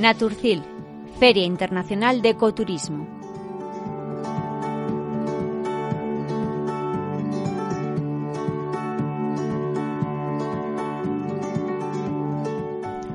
[0.00, 0.64] Naturcil,
[1.20, 3.06] Feria Internacional de Ecoturismo.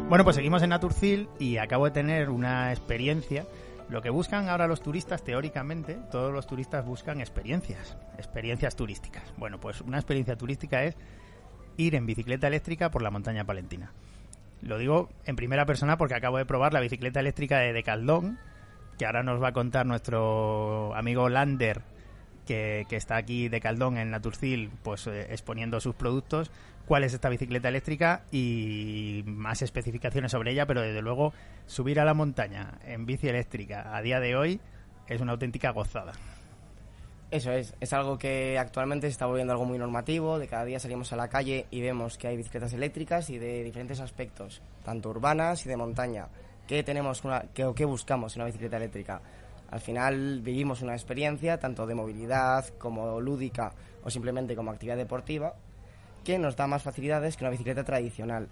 [0.07, 3.45] Bueno, pues seguimos en Naturcil y acabo de tener una experiencia.
[3.89, 9.23] Lo que buscan ahora los turistas, teóricamente, todos los turistas buscan experiencias, experiencias turísticas.
[9.37, 10.97] Bueno, pues una experiencia turística es
[11.77, 13.91] ir en bicicleta eléctrica por la montaña palentina.
[14.61, 18.39] Lo digo en primera persona porque acabo de probar la bicicleta eléctrica de Decaldón,
[18.97, 21.83] que ahora nos va a contar nuestro amigo Lander,
[22.45, 26.51] que, está aquí de Caldón en Naturcil, pues eh, exponiendo sus productos,
[26.85, 31.33] cuál es esta bicicleta eléctrica y más especificaciones sobre ella, pero desde luego
[31.65, 34.59] subir a la montaña en bici eléctrica a día de hoy
[35.07, 36.13] es una auténtica gozada.
[37.31, 40.79] Eso es, es algo que actualmente se está volviendo algo muy normativo, de cada día
[40.79, 45.09] salimos a la calle y vemos que hay bicicletas eléctricas y de diferentes aspectos, tanto
[45.09, 46.27] urbanas y de montaña.
[46.67, 49.21] ¿Qué tenemos una, qué, qué buscamos en una bicicleta eléctrica?
[49.71, 55.55] Al final vivimos una experiencia tanto de movilidad como lúdica o simplemente como actividad deportiva
[56.23, 58.49] que nos da más facilidades que una bicicleta tradicional.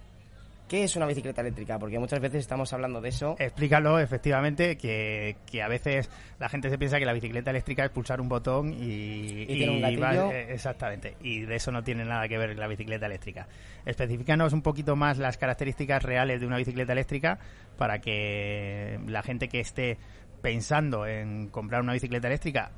[0.68, 1.78] ¿Qué es una bicicleta eléctrica?
[1.78, 3.36] Porque muchas veces estamos hablando de eso.
[3.38, 8.18] Explícalo, efectivamente, que, a veces la gente se piensa que la bicicleta eléctrica es pulsar
[8.18, 10.32] un botón y, ¿Y tiene un gatillo.
[10.32, 13.46] Eh, exactamente, y de eso no tiene nada que ver la bicicleta eléctrica.
[13.84, 17.38] Especifícanos un poquito más las características reales de una bicicleta eléctrica
[17.76, 19.98] para que la gente que esté
[20.44, 22.70] pensando en comprar una bicicleta eléctrica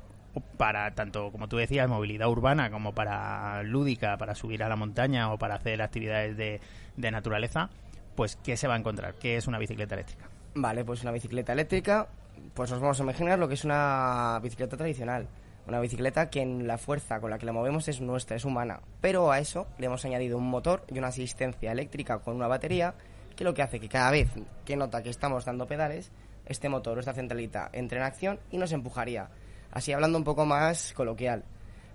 [0.57, 5.31] para tanto como tú decías movilidad urbana como para lúdica para subir a la montaña
[5.33, 6.61] o para hacer actividades de,
[6.95, 7.69] de naturaleza
[8.15, 11.53] pues qué se va a encontrar qué es una bicicleta eléctrica vale pues una bicicleta
[11.53, 12.07] eléctrica
[12.53, 15.27] pues nos vamos a imaginar lo que es una bicicleta tradicional.
[15.67, 18.79] Una bicicleta que en la fuerza con la que la movemos es nuestra es humana.
[19.01, 22.95] Pero a eso le hemos añadido un motor y una asistencia eléctrica con una batería
[23.35, 24.29] que lo que hace que cada vez
[24.65, 26.11] que nota que estamos dando pedales
[26.47, 29.29] este motor o esta centralita entre en acción y nos empujaría.
[29.71, 31.43] Así hablando un poco más coloquial.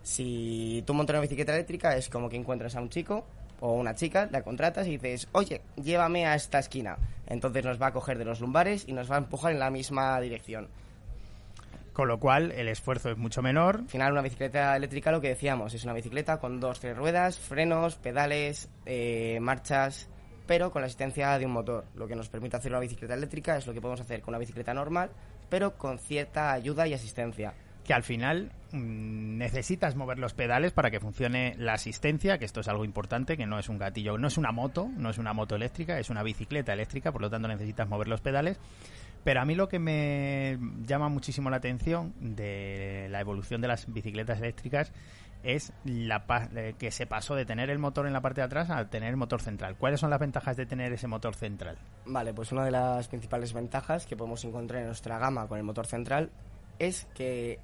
[0.03, 3.25] Si tú montas una bicicleta eléctrica es como que encuentras a un chico
[3.61, 6.99] o una chica, la contratas y dices, oye, llévame a esta esquina.
[7.29, 9.71] Entonces nos va a coger de los lumbares y nos va a empujar en la
[9.71, 10.69] misma dirección.
[11.93, 13.77] Con lo cual el esfuerzo es mucho menor.
[13.77, 17.39] Al final una bicicleta eléctrica lo que decíamos es una bicicleta con dos, tres ruedas,
[17.39, 20.09] frenos, pedales, eh, marchas,
[20.47, 21.85] pero con la asistencia de un motor.
[21.95, 24.39] Lo que nos permite hacer una bicicleta eléctrica es lo que podemos hacer con una
[24.39, 25.11] bicicleta normal,
[25.49, 27.55] pero con cierta ayuda y asistencia.
[27.85, 32.61] Que al final mm, necesitas mover los pedales para que funcione la asistencia, que esto
[32.61, 35.33] es algo importante, que no es un gatillo, no es una moto, no es una
[35.33, 38.59] moto eléctrica, es una bicicleta eléctrica, por lo tanto necesitas mover los pedales.
[39.25, 43.93] Pero a mí lo que me llama muchísimo la atención de la evolución de las
[43.93, 44.93] bicicletas eléctricas
[45.43, 48.71] es la eh, que se pasó de tener el motor en la parte de atrás
[48.71, 49.77] a tener el motor central.
[49.77, 51.79] ¿Cuáles son las ventajas de tener ese motor central?
[52.07, 55.65] Vale, pues una de las principales ventajas que podemos encontrar en nuestra gama con el
[55.65, 56.31] motor central
[56.79, 57.59] es que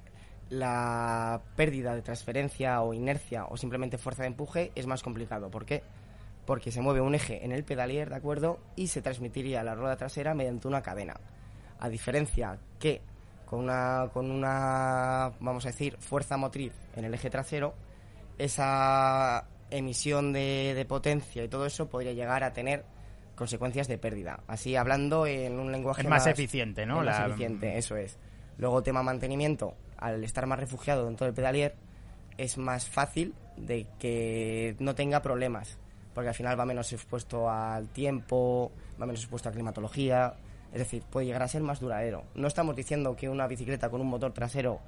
[0.49, 5.49] la pérdida de transferencia o inercia o simplemente fuerza de empuje es más complicado.
[5.49, 5.83] ¿Por qué?
[6.45, 8.59] Porque se mueve un eje en el pedalier, ¿de acuerdo?
[8.75, 11.19] Y se transmitiría a la rueda trasera mediante una cadena.
[11.79, 13.01] A diferencia que
[13.49, 17.73] con una, con una, vamos a decir, fuerza motriz en el eje trasero,
[18.37, 22.85] esa emisión de, potencia y todo eso podría llegar a tener
[23.35, 24.41] consecuencias de pérdida.
[24.47, 27.03] Así hablando en un lenguaje es más, eficiente, ¿no?
[27.03, 28.19] Más eficiente, eso es.
[28.57, 31.75] Luego tema mantenimiento, al estar más refugiado dentro del pedalier,
[32.37, 35.77] es más fácil de que no tenga problemas,
[36.13, 38.71] porque al final va menos expuesto al tiempo,
[39.01, 40.35] va menos expuesto a climatología,
[40.71, 42.23] es decir, puede llegar a ser más duradero.
[42.35, 44.79] No estamos diciendo que una bicicleta con un motor trasero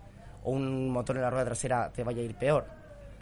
[0.44, 2.66] o un motor en la rueda trasera te vaya a ir peor.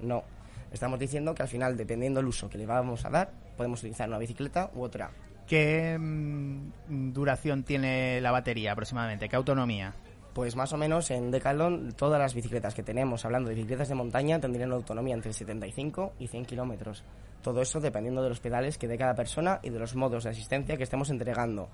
[0.02, 0.24] No.
[0.72, 4.08] Estamos diciendo que al final, dependiendo del uso que le vamos a dar, podemos utilizar
[4.08, 5.10] una bicicleta u otra.
[5.48, 9.28] ¿Qué mm, duración tiene la batería aproximadamente?
[9.28, 9.94] ¿Qué autonomía?
[10.34, 13.96] Pues más o menos en Decathlon todas las bicicletas que tenemos, hablando de bicicletas de
[13.96, 17.04] montaña, tendrían una autonomía entre 75 y 100 kilómetros.
[17.42, 20.30] Todo eso dependiendo de los pedales que dé cada persona y de los modos de
[20.30, 21.70] asistencia que estemos entregando.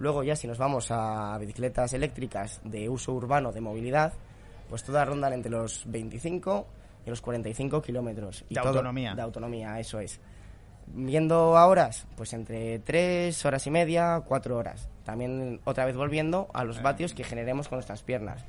[0.00, 4.14] Luego ya si nos vamos a bicicletas eléctricas de uso urbano, de movilidad,
[4.70, 6.66] pues todas rondan entre los 25
[7.04, 8.44] y los 45 kilómetros.
[8.48, 9.14] De autonomía.
[9.14, 10.18] De autonomía, eso es.
[10.86, 14.88] Viendo a horas, pues entre 3 horas y media, 4 horas.
[15.04, 18.46] También otra vez volviendo a los vatios que generemos con nuestras piernas.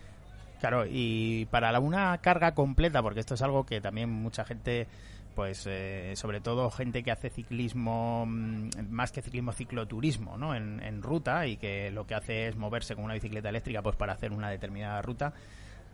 [0.62, 4.88] Claro, y para una carga completa, porque esto es algo que también mucha gente
[5.34, 10.54] pues eh, sobre todo gente que hace ciclismo, mm, más que ciclismo, cicloturismo, ¿no?
[10.54, 14.14] En, ruta y que lo que hace es moverse con una bicicleta eléctrica pues para
[14.14, 15.34] hacer una determinada ruta.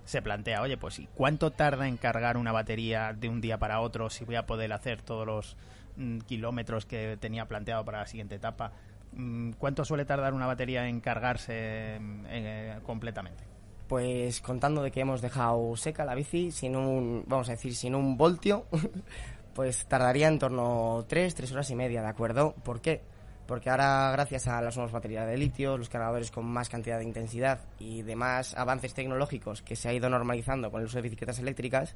[0.04, 4.10] se plantea, oye, pues ¿cuánto tarda en cargar una batería de un día para otro
[4.10, 5.58] si voy a poder hacer todos los
[5.96, 8.74] mm, kilómetros que tenía planteado para la siguiente etapa?
[9.14, 13.57] Mm, ¿Cuánto suele tardar una batería en cargarse eh, completamente?
[13.88, 17.96] Pues contando de que hemos dejado seca la bici sin un, vamos a decir, sin
[17.96, 18.66] un voltio,
[19.54, 22.54] pues tardaría en torno a 3, 3 horas y media, ¿de acuerdo?
[22.64, 23.02] ¿Por qué?
[23.48, 27.06] Porque ahora, gracias a las nuevas baterías de litio, los cargadores con más cantidad de
[27.06, 31.40] intensidad y demás avances tecnológicos que se ha ido normalizando con el uso de bicicletas
[31.40, 31.96] eléctricas,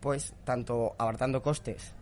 [0.00, 1.94] pues tanto abartando costes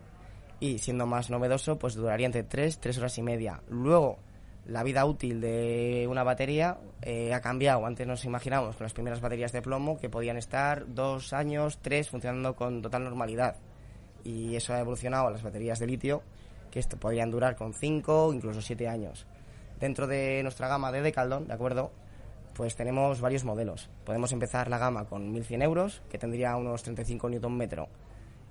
[0.59, 3.61] y siendo más novedoso, pues duraría entre 3, 3 horas y media.
[3.69, 4.19] Luego,
[4.67, 7.85] la vida útil de una batería eh, ha cambiado.
[7.85, 12.09] Antes nos imaginábamos con las primeras baterías de plomo que podían estar dos años, tres,
[12.09, 13.55] funcionando con total normalidad.
[14.23, 16.23] Y eso ha evolucionado a las baterías de litio,
[16.71, 19.27] que esto podrían durar con cinco, incluso siete años.
[19.79, 21.91] Dentro de nuestra gama de Decaldon, ¿de acuerdo?
[22.55, 23.89] Pues tenemos varios modelos.
[24.03, 27.87] Podemos empezar la gama con 1100 euros, que tendría unos 35 Nm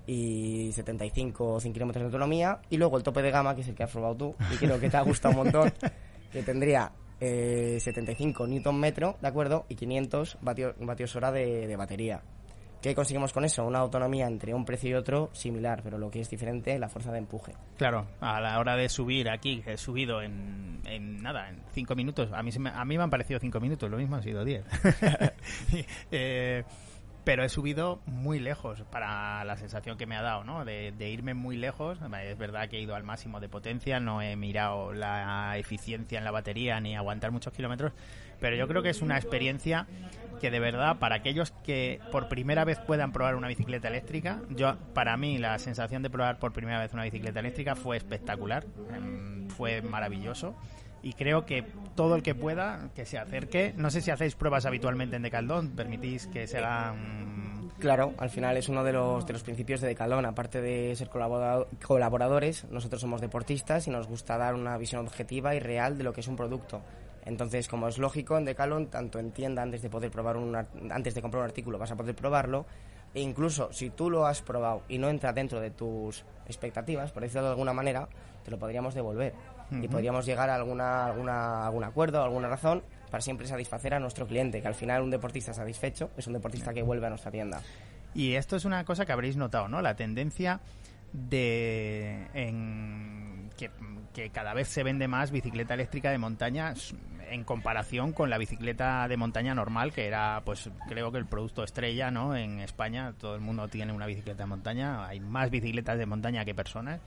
[0.07, 2.59] y 75 o 100 kilómetros de autonomía.
[2.69, 4.79] Y luego el tope de gama, que es el que has probado tú, y creo
[4.79, 5.73] que te ha gustado un montón,
[6.35, 6.91] que tendría
[7.21, 9.65] eh, 75 newton metro, ¿de acuerdo?
[9.69, 12.21] Y 500 vatios, vatios hora de, batería.
[12.81, 13.65] ¿Qué conseguimos con eso?
[13.65, 17.13] Una autonomía entre un precio y otro similar, pero lo que es diferente, la fuerza
[17.13, 17.53] de empuje.
[17.77, 22.29] Claro, a la hora de subir aquí, he subido en, en nada, en 5 minutos.
[22.33, 24.65] A mí, me, a mí me han parecido 5 minutos, lo mismo han sido 10.
[26.11, 26.63] eh,
[27.25, 30.63] pero he subido muy lejos para la sensación que me ha dado, ¿no?
[30.63, 31.97] De, de, irme muy lejos.
[32.23, 36.23] Es verdad que he ido al máximo de potencia, no he mirado la eficiencia en
[36.23, 37.93] la batería ni aguantar muchos kilómetros,
[38.39, 39.87] pero yo creo que es una experiencia
[40.39, 44.77] que de verdad para aquellos que por primera vez puedan probar una bicicleta eléctrica, yo
[44.93, 48.65] para mí la sensación de probar por primera vez una bicicleta eléctrica fue espectacular,
[49.57, 50.55] fue maravilloso
[51.05, 51.63] y creo que
[51.95, 53.75] todo el que pueda que se acerque.
[53.77, 57.69] No sé si hacéis pruebas habitualmente en Decaldón, permitís que se hagan.
[57.77, 60.25] Claro, al final es uno de los, de los principios de Decaldón.
[60.25, 65.59] Aparte de ser colaboradores, nosotros somos deportistas y nos gusta dar una visión objetiva y
[65.59, 66.81] real de lo que es un producto.
[67.23, 71.13] Entonces, como es lógico, en Decalon, tanto en tienda, antes de poder probar un, antes
[71.13, 72.65] de comprar un artículo, vas a poder probarlo.
[73.13, 77.21] E incluso si tú lo has probado y no entra dentro de tus expectativas, por
[77.21, 78.09] decirlo de alguna manera,
[78.43, 79.83] te lo podríamos devolver uh -huh.
[79.83, 84.27] y podríamos llegar a alguna, alguna, algún acuerdo, alguna razón para siempre satisfacer a nuestro
[84.27, 87.61] cliente, que al final un deportista satisfecho es un deportista que vuelve a nuestra tienda.
[88.13, 89.81] Y esto es una cosa que habréis notado, ¿no?
[89.81, 90.59] La tendencia
[91.13, 93.69] de en, que,
[94.13, 96.73] que cada vez se vende más bicicleta eléctrica de montaña
[97.29, 101.63] en comparación con la bicicleta de montaña normal, que era, pues creo que el producto
[101.63, 102.35] estrella, ¿no?
[102.35, 106.45] En España todo el mundo tiene una bicicleta de montaña, hay más bicicletas de montaña
[106.45, 107.01] que personas.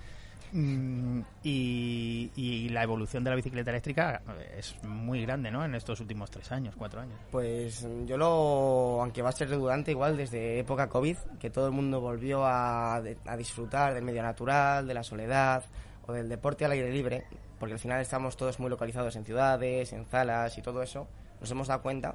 [0.53, 4.23] Mm, y, y, la evolución de la bicicleta eléctrica
[4.57, 5.65] es muy grande, ¿no?
[5.65, 7.19] En estos últimos tres años, cuatro años.
[7.31, 11.73] Pues yo lo, aunque va a ser redundante, igual desde época COVID, que todo el
[11.73, 15.65] mundo volvió a, a disfrutar del medio natural, de la soledad
[16.07, 17.25] o del deporte al aire libre,
[17.59, 21.07] porque al final estamos todos muy localizados en ciudades, en salas y todo eso,
[21.41, 22.15] nos hemos dado cuenta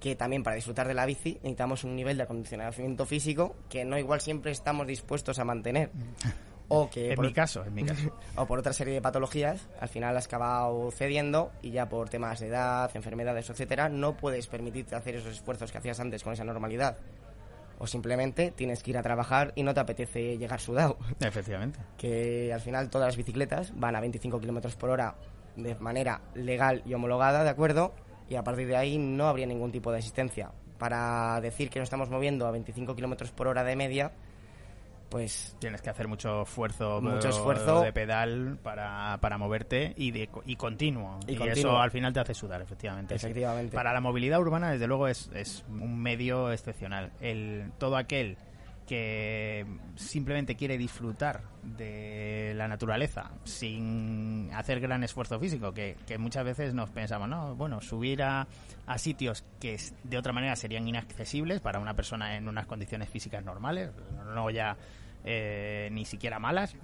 [0.00, 3.98] que también para disfrutar de la bici necesitamos un nivel de acondicionamiento físico que no
[3.98, 5.90] igual siempre estamos dispuestos a mantener.
[6.68, 8.10] O que en por, mi caso, en mi caso.
[8.36, 12.40] O por otra serie de patologías, al final has acabado cediendo y ya por temas
[12.40, 16.44] de edad, enfermedades, etcétera, no puedes permitirte hacer esos esfuerzos que hacías antes con esa
[16.44, 16.96] normalidad.
[17.78, 20.96] O simplemente tienes que ir a trabajar y no te apetece llegar sudado.
[21.20, 21.80] Efectivamente.
[21.98, 25.16] Que al final todas las bicicletas van a 25 kilómetros por hora
[25.56, 27.94] de manera legal y homologada, ¿de acuerdo?
[28.28, 30.50] Y a partir de ahí no habría ningún tipo de asistencia.
[30.78, 34.12] Para decir que nos estamos moviendo a 25 kilómetros por hora de media,
[35.14, 40.28] pues tienes que hacer mucho esfuerzo mucho esfuerzo de pedal para, para moverte y de
[40.44, 41.52] y continuo y, y continuo.
[41.52, 43.76] eso al final te hace sudar efectivamente efectivamente sí.
[43.76, 48.36] para la movilidad urbana desde luego es, es un medio excepcional el todo aquel
[48.88, 56.44] que simplemente quiere disfrutar de la naturaleza sin hacer gran esfuerzo físico, que, que muchas
[56.44, 58.46] veces nos pensamos, no, bueno, subir a,
[58.86, 63.42] a, sitios que de otra manera serían inaccesibles para una persona en unas condiciones físicas
[63.42, 63.90] normales,
[64.34, 64.76] no ya
[65.24, 66.76] eh, ni siquiera malas,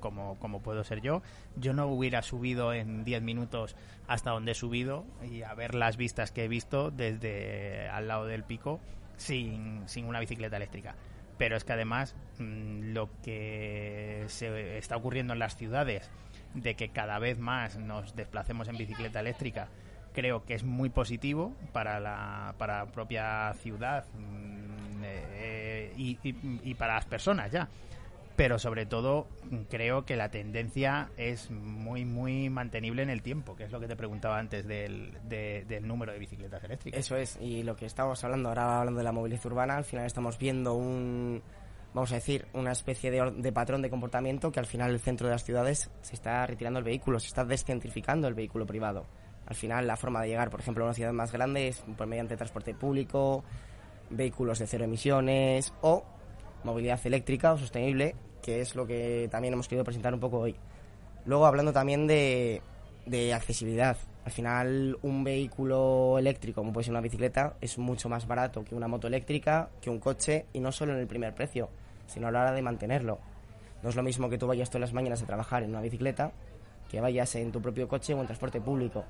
[0.00, 1.22] como, como puedo ser yo,
[1.56, 3.74] yo no hubiera subido en 10 minutos
[4.06, 8.26] hasta donde he subido y a ver las vistas que he visto desde al lado
[8.26, 8.80] del pico
[9.16, 10.94] sin, sin una bicicleta eléctrica.
[11.38, 16.10] Pero es que además mmm, lo que se está ocurriendo en las ciudades
[16.52, 19.68] de que cada vez más nos desplacemos en bicicleta eléctrica
[20.12, 25.63] creo que es muy positivo para la, para propia ciudad mmm, eh,
[25.96, 26.34] y, y,
[26.64, 27.68] y, para las personas ya.
[28.36, 29.26] pero sobre todo
[29.70, 33.86] creo que la tendencia es muy, muy mantenible en el tiempo, que es lo que
[33.86, 36.98] te preguntaba antes del, del número de bicicletas eléctricas.
[36.98, 40.06] Eso es, y lo que estamos hablando ahora, hablando de la movilidad urbana, al final
[40.06, 41.42] estamos viendo un,
[41.92, 45.28] vamos a decir, una especie de, de patrón de comportamiento que al final el centro
[45.28, 49.06] de las ciudades se está retirando el vehículo, se está descentrificando el vehículo privado.
[49.46, 52.06] Al final la forma de llegar, por ejemplo, a una ciudad más grande es por
[52.06, 53.44] mediante transporte público,
[54.14, 56.04] vehículos de cero emisiones o
[56.64, 60.56] movilidad eléctrica o sostenible, que es lo que también hemos querido presentar un poco hoy.
[61.26, 62.62] Luego hablando también de,
[63.06, 63.96] de accesibilidad.
[64.24, 68.74] Al final un vehículo eléctrico, como puede ser una bicicleta, es mucho más barato que
[68.74, 71.68] una moto eléctrica, que un coche, y no solo en el primer precio,
[72.06, 73.18] sino a la hora de mantenerlo.
[73.82, 76.32] No es lo mismo que tú vayas todas las mañanas a trabajar en una bicicleta
[76.90, 79.04] que vayas en tu propio coche o en transporte público.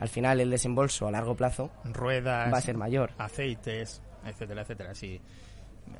[0.00, 3.10] Al final el desembolso a largo plazo ruedas va a ser mayor.
[3.18, 5.20] Aceites, etcétera, etcétera, sí.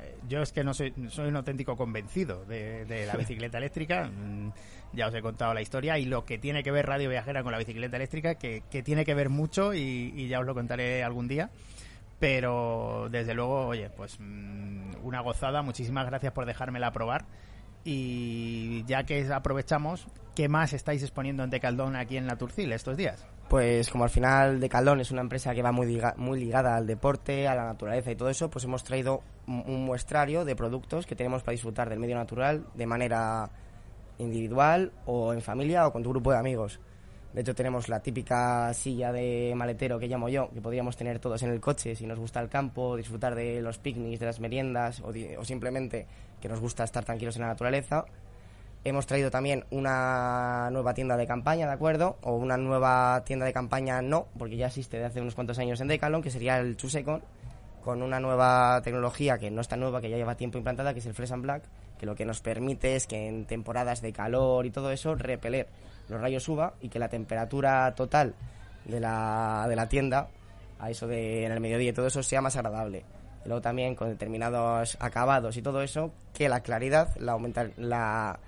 [0.01, 4.05] Eh, yo es que no soy, soy un auténtico convencido de, la bicicleta eléctrica.
[4.09, 4.51] Mm,
[4.93, 7.51] ya os he contado la historia y lo que tiene que ver Radio Viajera con
[7.51, 11.49] la bicicleta eléctrica, que, tiene que ver mucho y, ya os lo contaré algún día.
[12.19, 15.61] Pero desde luego, oye, pues mm, una gozada.
[15.61, 17.25] Muchísimas gracias por dejármela probar.
[17.83, 22.95] Y ya que aprovechamos, ¿qué más estáis exponiendo en Decaldón aquí en la Turcil estos
[22.95, 23.25] días?
[23.53, 27.47] Pues como al final Decaldón es una empresa que va muy, muy ligada al deporte,
[27.47, 31.43] a la naturaleza y todo eso, pues hemos traído un, muestrario de productos que tenemos
[31.43, 33.51] para disfrutar del medio natural de manera
[34.17, 36.79] individual o en familia o con tu grupo de amigos.
[37.31, 41.43] De hecho tenemos la típica silla de maletero que llamo yo, que podríamos tener todos
[41.43, 44.99] en el coche si nos gusta el campo, disfrutar de los picnics, de las meriendas
[45.01, 46.07] o, o simplemente
[46.41, 48.03] que nos gusta estar tranquilos en la naturaleza
[48.85, 52.17] Hemos traído también una nueva tienda de campaña, ¿de acuerdo?
[52.21, 55.79] O una nueva tienda de campaña no, porque ya existe de hace unos cuantos años
[55.79, 57.23] en Decathlon, que sería el Chusecon,
[57.81, 61.05] con una nueva tecnología que no está nueva, que ya lleva tiempo implantada, que es
[61.05, 61.63] el Fresh and Black,
[61.97, 65.67] que lo que nos permite es que en temporadas de calor y todo eso, repeler
[66.09, 68.35] los rayos UVA y que la temperatura total
[68.83, 70.27] de la, de la tienda,
[70.79, 73.05] a eso de en el mediodía y todo eso, sea más agradable.
[73.45, 78.39] Y luego también con determinados acabados y todo eso, que la claridad la aumenta, la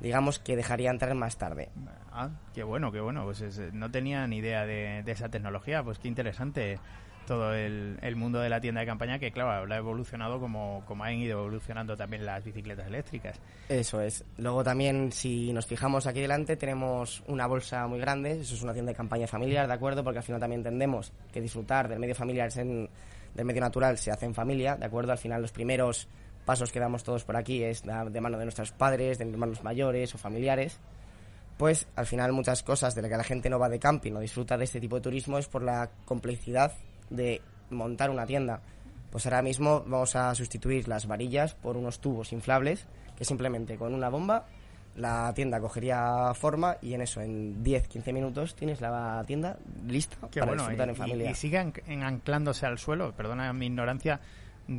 [0.00, 1.70] digamos que dejaría entrar más tarde.
[2.12, 3.24] Ah, qué bueno, qué bueno.
[3.24, 5.82] Pues no tenía ni idea de, esa tecnología.
[5.82, 6.78] Pues qué interesante
[7.26, 11.14] todo el, mundo de la tienda de campaña que, claro, ha evolucionado como, como han
[11.14, 13.40] ido evolucionando también las bicicletas eléctricas.
[13.68, 14.24] Eso es.
[14.36, 18.40] Luego también, si nos fijamos aquí delante, tenemos una bolsa muy grande.
[18.40, 20.04] Eso es una tienda de campaña familiar, ¿de acuerdo?
[20.04, 24.26] Porque al final también entendemos que disfrutar del medio familiar, del medio natural, se hace
[24.26, 25.12] en familia, ¿de acuerdo?
[25.12, 26.08] Al final los primeros
[26.44, 30.14] pasos que damos todos por aquí es de mano de nuestros padres, de hermanos mayores
[30.14, 30.78] o familiares,
[31.56, 34.20] pues al final muchas cosas de las que la gente no va de camping o
[34.20, 36.72] disfruta de este tipo de turismo es por la complejidad
[37.10, 38.60] de montar una tienda.
[39.10, 42.86] Pues ahora mismo vamos a sustituir las varillas por unos tubos inflables
[43.16, 44.46] que simplemente con una bomba
[44.96, 50.52] la tienda cogería forma y en eso, en 10-15 minutos, tienes la tienda lista para
[50.52, 51.28] disfrutar en familia.
[51.28, 54.20] Y, y sigue anclándose al suelo, perdona mi ignorancia,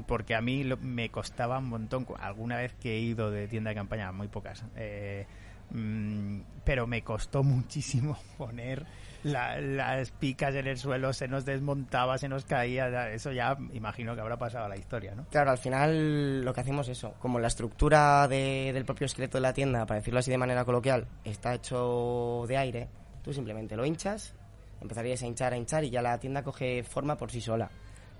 [0.08, 3.75] porque a mí me costaba un montón, alguna vez que he ido de tienda de
[3.75, 5.25] campaña, muy pocas, eh,
[5.72, 8.86] mm, pero me costó muchísimo poner
[9.24, 14.22] las picas en el suelo, se nos desmontaba, se nos caía, eso ya imagino que
[14.22, 15.25] habrá pasado la historia, ¿no?
[15.32, 19.42] Claro, al final lo que hacemos es eso, como la estructura del propio esqueleto de
[19.42, 22.89] la tienda, para decirlo así de manera coloquial, está hecho de aire,
[23.24, 24.36] tú simplemente lo hinchas,
[24.80, 27.72] empezarías a hinchar, a hinchar y ya la tienda coge forma por sí sola.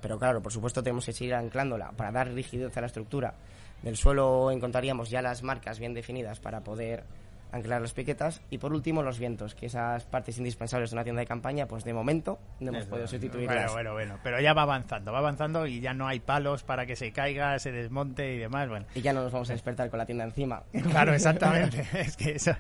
[0.06, 3.34] Pero claro, por supuesto tenemos que seguir anclándola para dar rigidez a la estructura.
[3.82, 7.04] Del suelo encontraríamos ya las marcas bien definidas para poder
[7.52, 11.22] anclar las piquetas y por último los vientos, que esas partes indispensables de una tienda
[11.22, 13.72] de campaña, pues de momento no hemos podido sustituirlas.
[13.72, 16.86] Bueno, bueno, bueno, pero ya va avanzando, va avanzando y ya no hay palos para
[16.86, 18.86] que se caiga, se desmonte y demás, bueno.
[18.96, 20.64] Y ya no nos vamos a despertar con la tienda encima.
[20.96, 22.52] Claro, exactamente, es que eso,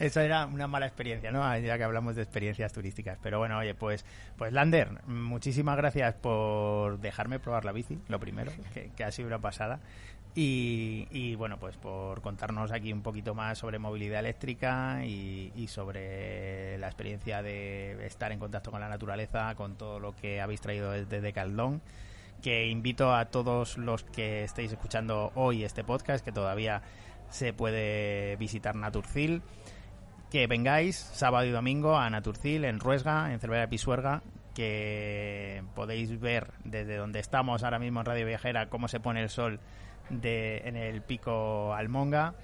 [0.00, 1.56] eso era una mala experiencia, ¿no?
[1.58, 4.04] Ya que hablamos de experiencias turísticas, pero bueno, oye, pues,
[4.36, 9.28] pues Lander, muchísimas gracias por dejarme probar la bici, lo primero, que, que ha sido
[9.28, 9.78] una pasada.
[10.36, 16.88] Y, bueno, pues por contarnos aquí un poquito más sobre movilidad eléctrica y, sobre la
[16.88, 21.32] experiencia de estar en contacto con la naturaleza, con todo lo que habéis traído desde
[21.32, 21.80] Caldón,
[22.42, 26.82] que invito a todos los que estéis escuchando hoy este podcast, que todavía
[27.30, 29.40] se puede visitar Naturcil,
[30.30, 34.22] que vengáis sábado y domingo a Naturcil en Ruesga, en Cervera Pisuerga,
[34.52, 39.30] que podéis ver desde donde estamos ahora mismo en Radio Viajera cómo se pone el
[39.30, 39.60] sol
[40.10, 42.34] de, en el pico Almonga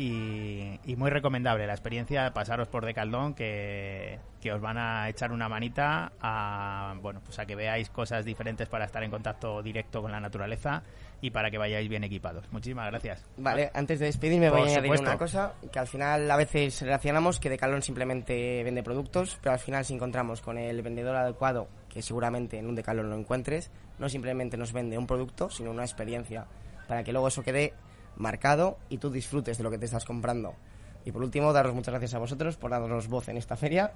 [0.00, 5.48] y, muy recomendable la experiencia pasaros por Decaldón que, que os van a echar una
[5.48, 10.12] manita a bueno pues a que veáis cosas diferentes para estar en contacto directo con
[10.12, 10.82] la naturaleza
[11.22, 12.50] y para que vayáis bien equipados.
[12.50, 13.24] Muchísimas gracias.
[13.36, 17.38] Vale, antes de despedirme voy a añadir una cosa, que al final a veces relacionamos
[17.38, 22.00] que Decalón simplemente vende productos, pero al final si encontramos con el vendedor adecuado, que
[22.00, 26.46] seguramente en un Decalón lo encuentres, no simplemente nos vende un producto, sino una experiencia,
[26.90, 27.72] para que luego eso quede
[28.16, 30.56] marcado y tú disfrutes de lo que te estás comprando.
[31.04, 33.92] Y por último, daros muchas gracias a vosotros por darnos voz en esta feria.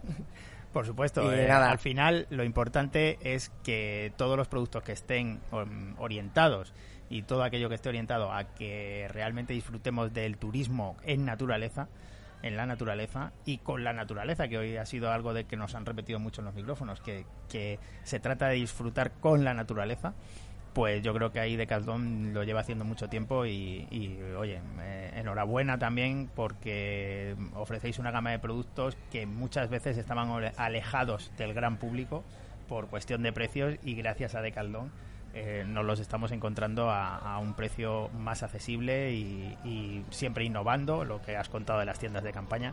[0.72, 5.98] Por supuesto, eh, al final lo importante es que todos los productos que estén um,
[5.98, 6.72] orientados
[7.10, 11.88] y todo aquello que esté orientado a que realmente disfrutemos del turismo en naturaleza,
[12.42, 15.74] en la naturaleza y con la naturaleza, que hoy ha sido algo de que nos
[15.74, 20.14] han repetido mucho en los micrófonos, que, que se trata de disfrutar con la naturaleza
[20.74, 24.60] pues yo creo que ahí Decathlon lo lleva haciendo mucho tiempo y, oye,
[25.14, 31.76] enhorabuena también porque ofrecéis una gama de productos que muchas veces estaban alejados del gran
[31.76, 32.24] público
[32.68, 34.90] por cuestión de precios y gracias a Decathlon
[35.36, 41.36] eh, nos los estamos encontrando a, un precio más accesible y, siempre innovando lo que
[41.36, 42.72] has contado de las tiendas de campaña.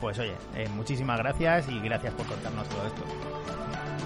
[0.00, 4.05] Pues oye, eh, muchísimas gracias y gracias por contarnos todo esto.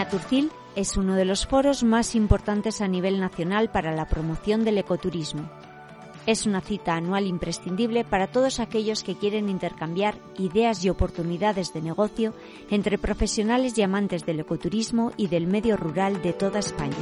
[0.00, 4.78] Naturcil es uno de los foros más importantes a nivel nacional para la promoción del
[4.78, 5.50] ecoturismo.
[6.24, 11.82] Es una cita anual imprescindible para todos aquellos que quieren intercambiar ideas y oportunidades de
[11.82, 12.32] negocio
[12.70, 16.96] entre profesionales y amantes del ecoturismo y del medio rural de toda España.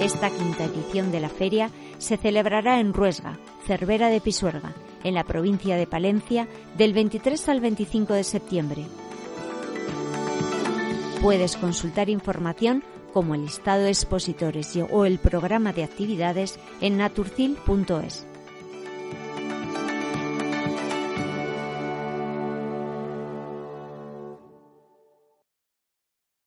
[0.00, 5.22] Esta quinta edición de la feria se celebrará en Ruesga, Cervera de Pisuerga, en la
[5.22, 8.84] provincia de Palencia, del 23 al 25 de septiembre.
[11.26, 18.24] Puedes consultar información como el listado de expositores o el programa de actividades en naturcil.es.